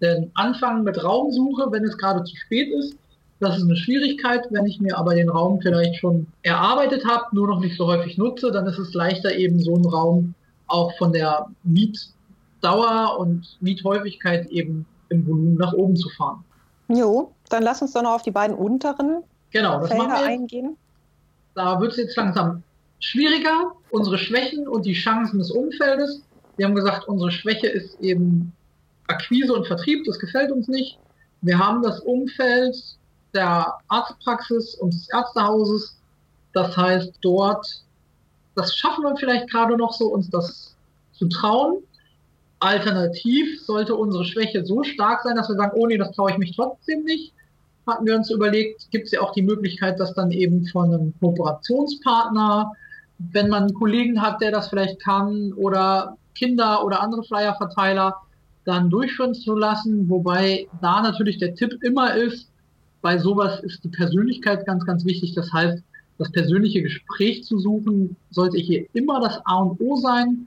[0.00, 2.96] Denn anfangen mit Raumsuche, wenn es gerade zu spät ist,
[3.42, 4.46] das ist eine Schwierigkeit.
[4.50, 8.16] Wenn ich mir aber den Raum vielleicht schon erarbeitet habe, nur noch nicht so häufig
[8.16, 10.34] nutze, dann ist es leichter, eben so einen Raum
[10.68, 16.44] auch von der Mietdauer und Miethäufigkeit eben im Volumen nach oben zu fahren.
[16.88, 20.26] Jo, dann lass uns doch noch auf die beiden unteren genau, das Felder machen wir
[20.26, 20.76] eingehen.
[21.54, 22.62] Da wird es jetzt langsam
[23.00, 23.72] schwieriger.
[23.90, 26.22] Unsere Schwächen und die Chancen des Umfeldes.
[26.56, 28.52] Wir haben gesagt, unsere Schwäche ist eben
[29.08, 30.04] Akquise und Vertrieb.
[30.06, 30.98] Das gefällt uns nicht.
[31.42, 32.76] Wir haben das Umfeld
[33.34, 35.98] der Arztpraxis und des Ärztehauses.
[36.52, 37.66] Das heißt, dort,
[38.54, 40.76] das schaffen wir vielleicht gerade noch so, uns das
[41.12, 41.82] zu trauen.
[42.60, 46.38] Alternativ sollte unsere Schwäche so stark sein, dass wir sagen, oh nee, das traue ich
[46.38, 47.32] mich trotzdem nicht,
[47.86, 51.14] hatten wir uns überlegt, gibt es ja auch die Möglichkeit, dass dann eben von einem
[51.18, 52.72] Kooperationspartner,
[53.18, 58.14] wenn man einen Kollegen hat, der das vielleicht kann, oder Kinder oder andere Flyerverteiler,
[58.64, 62.51] dann durchführen zu lassen, wobei da natürlich der Tipp immer ist,
[63.02, 65.34] bei sowas ist die Persönlichkeit ganz, ganz wichtig.
[65.34, 65.82] Das heißt,
[66.18, 70.46] das persönliche Gespräch zu suchen, sollte hier immer das A und O sein.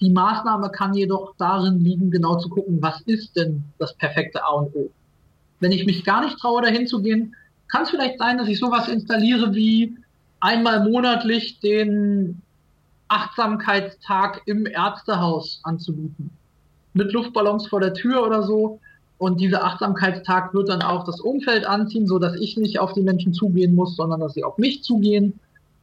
[0.00, 4.50] Die Maßnahme kann jedoch darin liegen, genau zu gucken, was ist denn das perfekte A
[4.50, 4.90] und O.
[5.60, 7.34] Wenn ich mich gar nicht traue, dahin zu gehen,
[7.66, 9.96] kann es vielleicht sein, dass ich sowas installiere wie
[10.40, 12.40] einmal monatlich den
[13.08, 16.30] Achtsamkeitstag im Ärztehaus anzubieten.
[16.92, 18.80] Mit Luftballons vor der Tür oder so.
[19.18, 23.02] Und dieser Achtsamkeitstag wird dann auch das Umfeld anziehen, so dass ich nicht auf die
[23.02, 25.38] Menschen zugehen muss, sondern dass sie auf mich zugehen.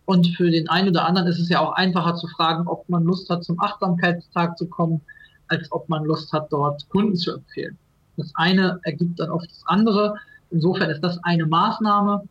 [0.06, 3.04] Und für den einen oder anderen ist es ja auch einfacher zu fragen, ob man
[3.04, 5.02] Lust hat, zum Achtsamkeitstag zu kommen,
[5.50, 7.78] als ob man Lust hat, dort Kunden zu empfehlen.
[8.18, 10.16] Das eine ergibt dann oft das andere.
[10.52, 12.24] Insofern ist das eine Maßnahme.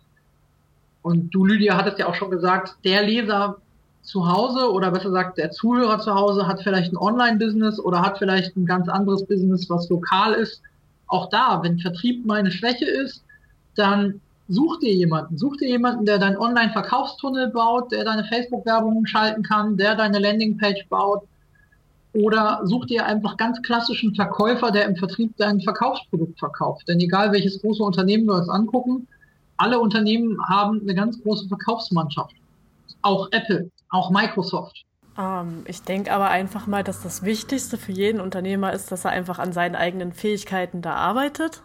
[1.03, 3.59] Und du, Lydia, hattest ja auch schon gesagt, der Leser
[4.01, 8.19] zu Hause oder besser gesagt, der Zuhörer zu Hause hat vielleicht ein Online-Business oder hat
[8.19, 10.63] vielleicht ein ganz anderes Business, was lokal ist.
[11.07, 13.25] Auch da, wenn Vertrieb meine Schwäche ist,
[13.75, 15.39] dann such dir jemanden.
[15.39, 20.87] Such dir jemanden, der deinen Online-Verkaufstunnel baut, der deine Facebook-Werbung schalten kann, der deine Landingpage
[20.89, 21.23] baut.
[22.13, 26.87] Oder such dir einfach ganz klassischen Verkäufer, der im Vertrieb dein Verkaufsprodukt verkauft.
[26.89, 29.09] Denn egal welches große Unternehmen wir uns angucken,
[29.57, 32.35] alle Unternehmen haben eine ganz große Verkaufsmannschaft.
[33.03, 34.85] Auch Apple, auch Microsoft.
[35.19, 39.13] Ähm, ich denke aber einfach mal, dass das Wichtigste für jeden Unternehmer ist, dass er
[39.13, 41.63] einfach an seinen eigenen Fähigkeiten da arbeitet.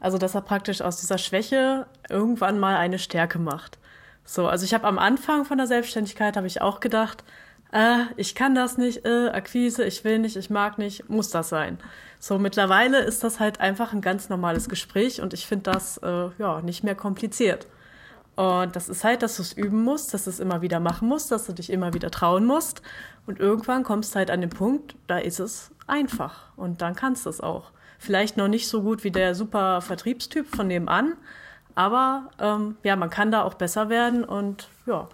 [0.00, 3.78] Also dass er praktisch aus dieser Schwäche irgendwann mal eine Stärke macht.
[4.24, 7.24] So, also ich habe am Anfang von der Selbstständigkeit habe ich auch gedacht,
[7.72, 11.48] äh, ich kann das nicht, äh, Akquise, ich will nicht, ich mag nicht, muss das
[11.48, 11.78] sein.
[12.18, 16.28] So, mittlerweile ist das halt einfach ein ganz normales Gespräch und ich finde das äh,
[16.38, 17.66] ja nicht mehr kompliziert.
[18.36, 21.08] Und das ist halt, dass du es üben musst, dass du es immer wieder machen
[21.08, 22.82] musst, dass du dich immer wieder trauen musst.
[23.26, 26.56] Und irgendwann kommst du halt an den Punkt, da ist es einfach.
[26.56, 27.72] Und dann kannst du es auch.
[27.98, 31.14] Vielleicht noch nicht so gut wie der super Vertriebstyp von nebenan,
[31.74, 35.08] aber ähm, ja, man kann da auch besser werden und ja.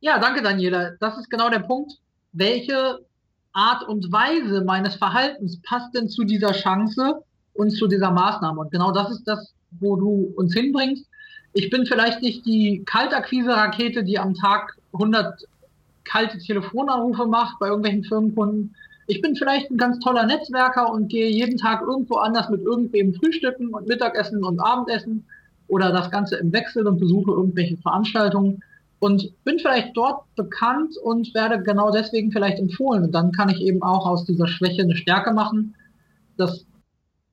[0.00, 0.92] Ja, danke Daniela.
[1.00, 1.92] Das ist genau der Punkt.
[2.32, 2.98] Welche
[3.52, 7.22] Art und Weise meines Verhaltens passt denn zu dieser Chance
[7.54, 8.60] und zu dieser Maßnahme?
[8.60, 11.06] Und genau das ist das, wo du uns hinbringst.
[11.56, 15.48] Ich bin vielleicht nicht die Kaltakquise-Rakete, die am Tag 100
[16.04, 18.76] kalte Telefonanrufe macht bei irgendwelchen Firmenkunden.
[19.06, 23.14] Ich bin vielleicht ein ganz toller Netzwerker und gehe jeden Tag irgendwo anders mit irgendwem
[23.14, 25.24] frühstücken und Mittagessen und Abendessen
[25.68, 28.62] oder das Ganze im Wechsel und besuche irgendwelche Veranstaltungen
[28.98, 33.04] und bin vielleicht dort bekannt und werde genau deswegen vielleicht empfohlen.
[33.04, 35.74] Und dann kann ich eben auch aus dieser Schwäche eine Stärke machen.
[36.36, 36.66] Das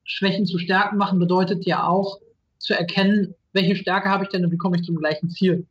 [0.04, 2.20] Schwächen zu Stärken machen bedeutet ja auch
[2.56, 5.66] zu erkennen, welche Stärke habe ich denn und wie komme ich zum gleichen Ziel.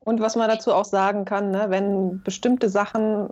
[0.00, 3.28] Und was man dazu auch sagen kann, ne, wenn bestimmte Sachen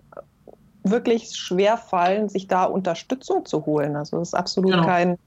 [0.84, 3.96] wirklich schwer fallen, sich da Unterstützung zu holen.
[3.96, 4.86] Also das ist absolut genau.
[4.86, 5.18] kein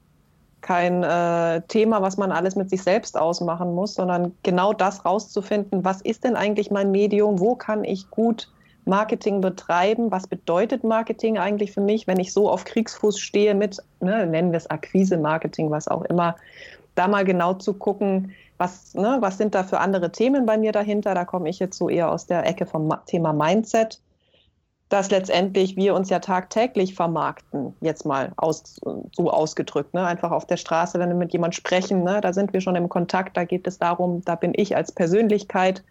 [0.62, 5.84] kein äh, Thema, was man alles mit sich selbst ausmachen muss, sondern genau das rauszufinden,
[5.84, 8.48] was ist denn eigentlich mein Medium, wo kann ich gut
[8.86, 13.78] Marketing betreiben, was bedeutet Marketing eigentlich für mich, wenn ich so auf Kriegsfuß stehe mit,
[14.00, 16.36] ne, nennen wir es Akquise-Marketing, was auch immer,
[16.94, 20.72] da mal genau zu gucken, was, ne, was sind da für andere Themen bei mir
[20.72, 24.00] dahinter, da komme ich jetzt so eher aus der Ecke vom Thema Mindset
[24.88, 28.80] dass letztendlich wir uns ja tagtäglich vermarkten, jetzt mal aus,
[29.12, 30.06] so ausgedrückt, ne?
[30.06, 32.20] einfach auf der Straße, wenn wir mit jemandem sprechen, ne?
[32.20, 35.82] da sind wir schon im Kontakt, da geht es darum, da bin ich als Persönlichkeit,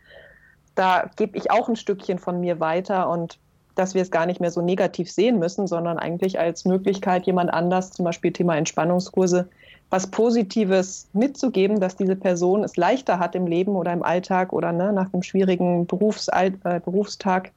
[0.75, 3.39] da gebe ich auch ein Stückchen von mir weiter und
[3.75, 7.51] dass wir es gar nicht mehr so negativ sehen müssen, sondern eigentlich als Möglichkeit, jemand
[7.51, 9.49] anders, zum Beispiel Thema Entspannungskurse,
[9.89, 14.71] was Positives mitzugeben, dass diese Person es leichter hat im Leben oder im Alltag oder
[14.71, 17.51] ne, nach einem schwierigen Berufsall äh, Berufstag.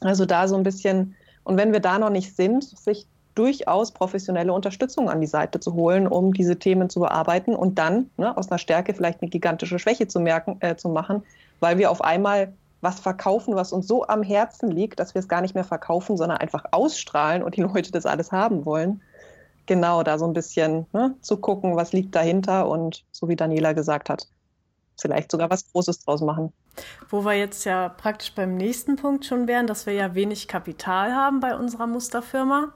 [0.00, 1.14] Also da so ein bisschen,
[1.44, 5.74] und wenn wir da noch nicht sind, sich durchaus professionelle Unterstützung an die Seite zu
[5.74, 9.78] holen, um diese Themen zu bearbeiten und dann ne, aus einer Stärke vielleicht eine gigantische
[9.78, 11.22] Schwäche zu, merken, äh, zu machen,
[11.62, 15.28] weil wir auf einmal was verkaufen, was uns so am Herzen liegt, dass wir es
[15.28, 19.00] gar nicht mehr verkaufen, sondern einfach ausstrahlen und die Leute das alles haben wollen.
[19.66, 23.72] Genau, da so ein bisschen ne, zu gucken, was liegt dahinter und so wie Daniela
[23.74, 24.26] gesagt hat,
[25.00, 26.52] vielleicht sogar was Großes draus machen.
[27.08, 31.14] Wo wir jetzt ja praktisch beim nächsten Punkt schon wären, dass wir ja wenig Kapital
[31.14, 32.72] haben bei unserer Musterfirma.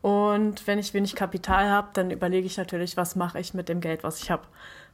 [0.00, 3.80] Und wenn ich wenig Kapital habe, dann überlege ich natürlich, was mache ich mit dem
[3.80, 4.44] Geld, was ich habe.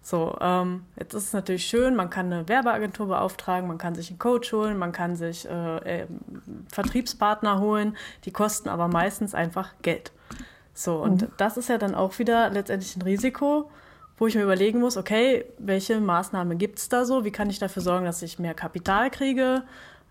[0.05, 4.11] So, ähm, jetzt ist es natürlich schön, man kann eine Werbeagentur beauftragen, man kann sich
[4.11, 6.07] einen Coach holen, man kann sich äh, äh,
[6.69, 10.11] Vertriebspartner holen, die kosten aber meistens einfach Geld.
[10.75, 11.29] So, und mhm.
[11.37, 13.71] das ist ja dann auch wieder letztendlich ein Risiko,
[14.19, 17.25] wo ich mir überlegen muss, okay, welche Maßnahmen gibt es da so?
[17.25, 19.63] Wie kann ich dafür sorgen, dass ich mehr Kapital kriege?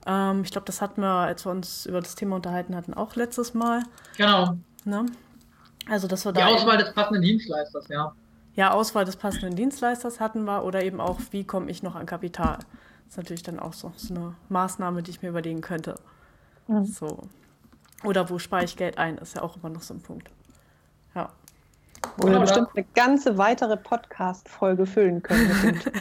[0.05, 3.15] Ähm, ich glaube, das hatten wir, als wir uns über das Thema unterhalten hatten, auch
[3.15, 3.83] letztes Mal.
[4.17, 4.55] Genau.
[4.85, 5.05] Ne?
[5.89, 6.47] Also, dass wir Die da.
[6.47, 8.13] Auswahl des passenden Dienstleisters, ja.
[8.55, 12.05] Ja, Auswahl des passenden Dienstleisters hatten wir oder eben auch, wie komme ich noch an
[12.05, 12.57] Kapital.
[13.05, 15.95] Das ist natürlich dann auch so, so eine Maßnahme, die ich mir überlegen könnte.
[16.67, 16.85] Mhm.
[16.85, 17.19] So.
[18.03, 20.29] Oder wo spare ich Geld ein, ist ja auch immer noch so ein Punkt.
[21.15, 21.29] Ja.
[22.17, 25.79] Wo wir bestimmt eine ganze weitere Podcast-Folge füllen können.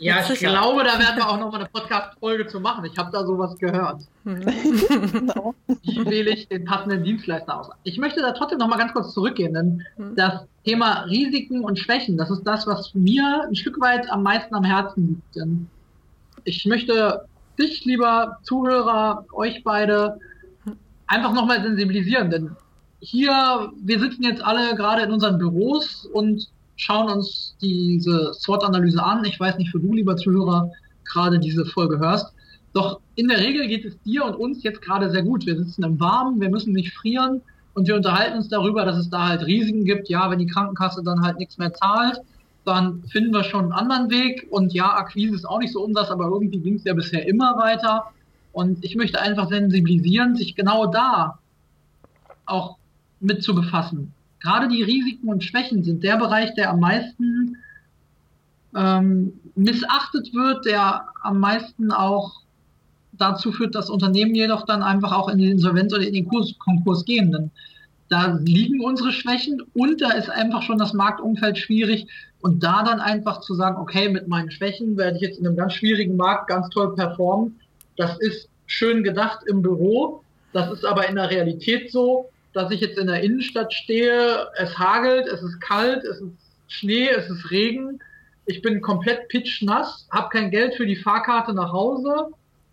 [0.00, 2.84] Ja, ich glaube, da werden wir auch noch mal eine Podcast-Folge zu machen.
[2.84, 4.02] Ich habe da sowas gehört.
[4.24, 5.54] genau.
[5.82, 7.70] Wie wähle ich den passenden Dienstleister aus?
[7.82, 10.14] Ich möchte da trotzdem noch mal ganz kurz zurückgehen, denn Hm.
[10.16, 14.54] das Thema Risiken und Schwächen, das ist das, was mir ein Stück weit am meisten
[14.54, 15.36] am Herzen liegt.
[15.36, 15.66] Denn
[16.44, 17.24] ich möchte
[17.58, 20.18] dich, lieber Zuhörer, euch beide
[21.06, 22.50] einfach noch mal sensibilisieren, denn
[23.00, 29.24] hier, wir sitzen jetzt alle gerade in unseren Büros und schauen uns diese SWOT-Analyse an.
[29.24, 30.70] Ich weiß nicht, für du, lieber Zuhörer,
[31.04, 32.34] gerade diese Folge hörst.
[32.74, 35.46] Doch in der Regel geht es dir und uns jetzt gerade sehr gut.
[35.46, 37.40] Wir sitzen im Warmen, wir müssen nicht frieren
[37.78, 40.08] und wir unterhalten uns darüber, dass es da halt Risiken gibt.
[40.08, 42.20] Ja, wenn die Krankenkasse dann halt nichts mehr zahlt,
[42.64, 44.48] dann finden wir schon einen anderen Weg.
[44.50, 47.56] Und ja, Akquise ist auch nicht so unseres, aber irgendwie ging es ja bisher immer
[47.56, 48.06] weiter.
[48.50, 51.38] Und ich möchte einfach sensibilisieren, sich genau da
[52.46, 52.78] auch
[53.20, 54.12] mit zu befassen.
[54.40, 57.58] Gerade die Risiken und Schwächen sind der Bereich, der am meisten
[58.74, 62.42] ähm, missachtet wird, der am meisten auch
[63.18, 66.54] dazu führt, dass Unternehmen jedoch dann einfach auch in die Insolvenz oder in den Kurs,
[66.58, 67.32] Konkurs gehen.
[67.32, 67.50] Denn
[68.08, 72.06] da liegen unsere Schwächen und da ist einfach schon das Marktumfeld schwierig.
[72.40, 75.56] Und da dann einfach zu sagen, okay, mit meinen Schwächen werde ich jetzt in einem
[75.56, 77.58] ganz schwierigen Markt ganz toll performen,
[77.96, 80.22] das ist schön gedacht im Büro.
[80.52, 84.78] Das ist aber in der Realität so, dass ich jetzt in der Innenstadt stehe, es
[84.78, 86.32] hagelt, es ist kalt, es ist
[86.68, 87.98] Schnee, es ist Regen.
[88.46, 92.28] Ich bin komplett pitschnass, habe kein Geld für die Fahrkarte nach Hause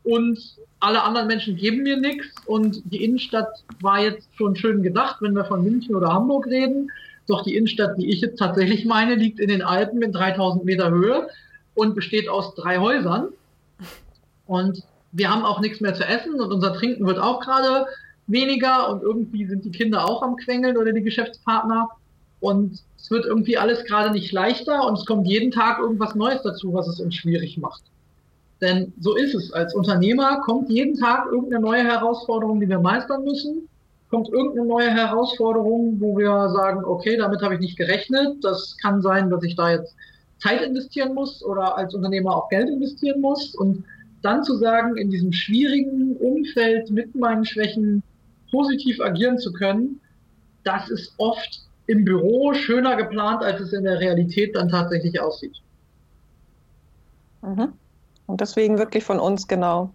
[0.06, 0.39] und
[0.80, 2.28] alle anderen Menschen geben mir nichts.
[2.46, 6.91] Und die Innenstadt war jetzt schon schön gedacht, wenn wir von München oder Hamburg reden.
[7.28, 10.91] Doch die Innenstadt, die ich jetzt tatsächlich meine, liegt in den Alpen in 3000 Meter
[10.91, 11.28] Höhe
[11.74, 13.30] und besteht aus drei Häusern.
[14.46, 17.88] Und wir haben auch nichts mehr zu essen und unser Trinken wird auch gerade
[18.28, 21.89] weniger und irgendwie sind die Kinder auch am Quengeln oder die Geschäftspartner.
[22.41, 26.44] Und es wird irgendwie alles gerade nicht leichter und es kommt jeden Tag irgendwas Neues
[26.44, 27.82] dazu, was es uns schwierig macht.
[28.65, 29.54] Denn so ist es.
[29.54, 33.69] Als Unternehmer kommt jeden Tag irgendeine neue Herausforderung, die wir meistern müssen.
[34.10, 38.43] Kommt irgendeine neue Herausforderung, wo wir sagen, okay, damit habe ich nicht gerechnet.
[38.43, 39.95] Das kann sein, dass ich da jetzt
[40.39, 43.54] Zeit investieren muss oder als Unternehmer auch Geld investieren muss.
[43.54, 43.84] Und
[44.23, 48.01] dann zu sagen, in diesem schwierigen Umfeld mit meinen Schwächen
[48.49, 50.01] positiv agieren zu können,
[50.63, 55.62] das ist oft im Büro schöner geplant, als es in der Realität dann tatsächlich aussieht.
[57.43, 57.73] Mhm.
[58.28, 59.92] Und deswegen wirklich von uns genau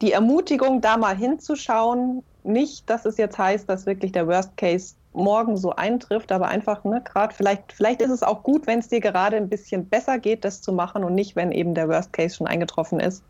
[0.00, 2.22] die Ermutigung, da mal hinzuschauen.
[2.44, 6.84] Nicht, dass es jetzt heißt, dass wirklich der Worst Case morgen so eintrifft, aber einfach,
[6.84, 10.18] ne, gerade vielleicht, vielleicht ist es auch gut, wenn es dir gerade ein bisschen besser
[10.18, 13.24] geht, das zu machen und nicht, wenn eben der Worst Case schon eingetroffen ist.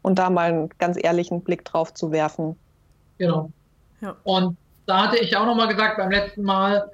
[0.00, 2.56] Und da mal einen ganz ehrlichen Blick drauf zu werfen.
[3.18, 3.50] Genau.
[4.00, 4.16] Ja.
[4.24, 6.90] Und da hatte ich auch nochmal gesagt beim letzten Mal,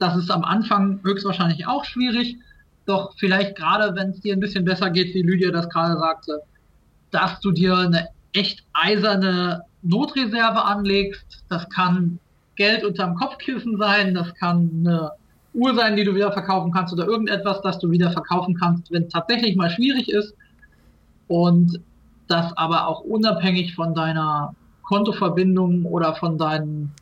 [0.00, 2.38] das ist am Anfang höchstwahrscheinlich auch schwierig,
[2.86, 6.40] doch vielleicht gerade, wenn es dir ein bisschen besser geht, wie Lydia das gerade sagte,
[7.10, 11.44] dass du dir eine echt eiserne Notreserve anlegst.
[11.48, 12.18] Das kann
[12.56, 15.12] Geld unterm Kopfkissen sein, das kann eine
[15.54, 19.04] Uhr sein, die du wieder verkaufen kannst oder irgendetwas, das du wieder verkaufen kannst, wenn
[19.04, 20.34] es tatsächlich mal schwierig ist.
[21.28, 21.80] Und
[22.28, 26.92] das aber auch unabhängig von deiner Kontoverbindung oder von deinen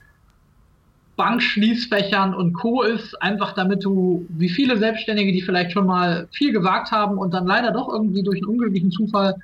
[1.19, 2.83] Bankschließfächern und Co.
[2.83, 7.35] ist, einfach damit du, wie viele Selbstständige, die vielleicht schon mal viel gewagt haben und
[7.35, 9.35] dann leider doch irgendwie durch einen unglücklichen Zufall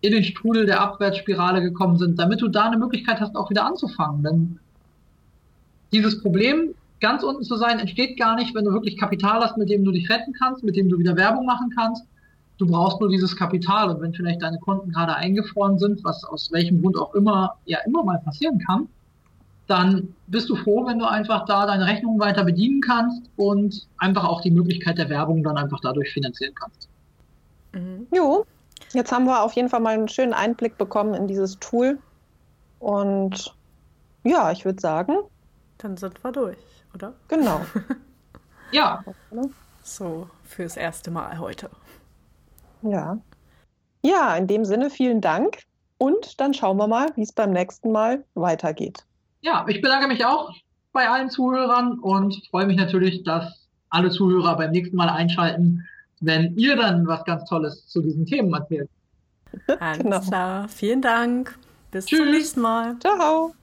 [0.00, 3.66] in den Strudel der Abwärtsspirale gekommen sind, damit du da eine Möglichkeit hast, auch wieder
[3.66, 4.22] anzufangen.
[4.22, 4.58] Denn
[5.92, 9.70] dieses Problem, ganz unten zu sein, entsteht gar nicht, wenn du wirklich Kapital hast, mit
[9.70, 12.04] dem du dich retten kannst, mit dem du wieder Werbung machen kannst.
[12.58, 16.52] Du brauchst nur dieses Kapital und wenn vielleicht deine Konten gerade eingefroren sind, was aus
[16.52, 18.88] welchem Grund auch immer ja immer mal passieren kann,
[19.68, 24.24] dann bist du froh, wenn du einfach da deine Rechnungen weiter bedienen kannst und einfach
[24.24, 26.88] auch die Möglichkeit der Werbung dann einfach dadurch finanzieren kannst.
[27.72, 28.06] Mhm.
[28.12, 28.46] Jo,
[28.92, 31.98] jetzt haben wir auf jeden Fall mal einen schönen Einblick bekommen in dieses Tool.
[32.78, 33.54] Und
[34.24, 35.18] ja, ich würde sagen,
[35.76, 36.58] Dann sind wir durch,
[36.94, 37.14] oder?
[37.28, 37.60] genau.
[38.70, 39.02] Ja,
[39.82, 41.70] So, fürs erste Mal heute.
[42.82, 43.16] Ja.
[44.02, 45.62] Ja, in dem Sinne vielen Dank.
[45.96, 49.06] Und dann schauen wir mal, wie es beim nächsten Mal weitergeht.
[49.40, 50.54] Ja, ich bedanke mich auch
[50.92, 55.86] bei allen Zuhörern und freue mich natürlich, dass alle Zuhörer beim nächsten Mal einschalten,
[56.20, 58.88] wenn ihr dann was ganz Tolles zu diesen Themen erzählt.
[59.80, 60.20] Alles genau.
[60.20, 60.68] klar.
[60.68, 61.58] Vielen Dank.
[61.90, 62.18] Bis Tschüss.
[62.18, 62.98] zum nächsten Mal.
[62.98, 63.54] Ciao.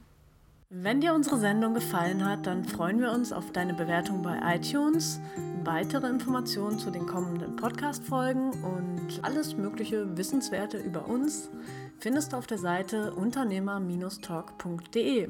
[0.69, 5.21] Wenn dir unsere Sendung gefallen hat, dann freuen wir uns auf deine Bewertung bei iTunes,
[5.63, 11.51] weitere Informationen zu den kommenden Podcast-Folgen und alles mögliche Wissenswerte über uns
[11.99, 15.29] findest du auf der Seite unternehmer-talk.de.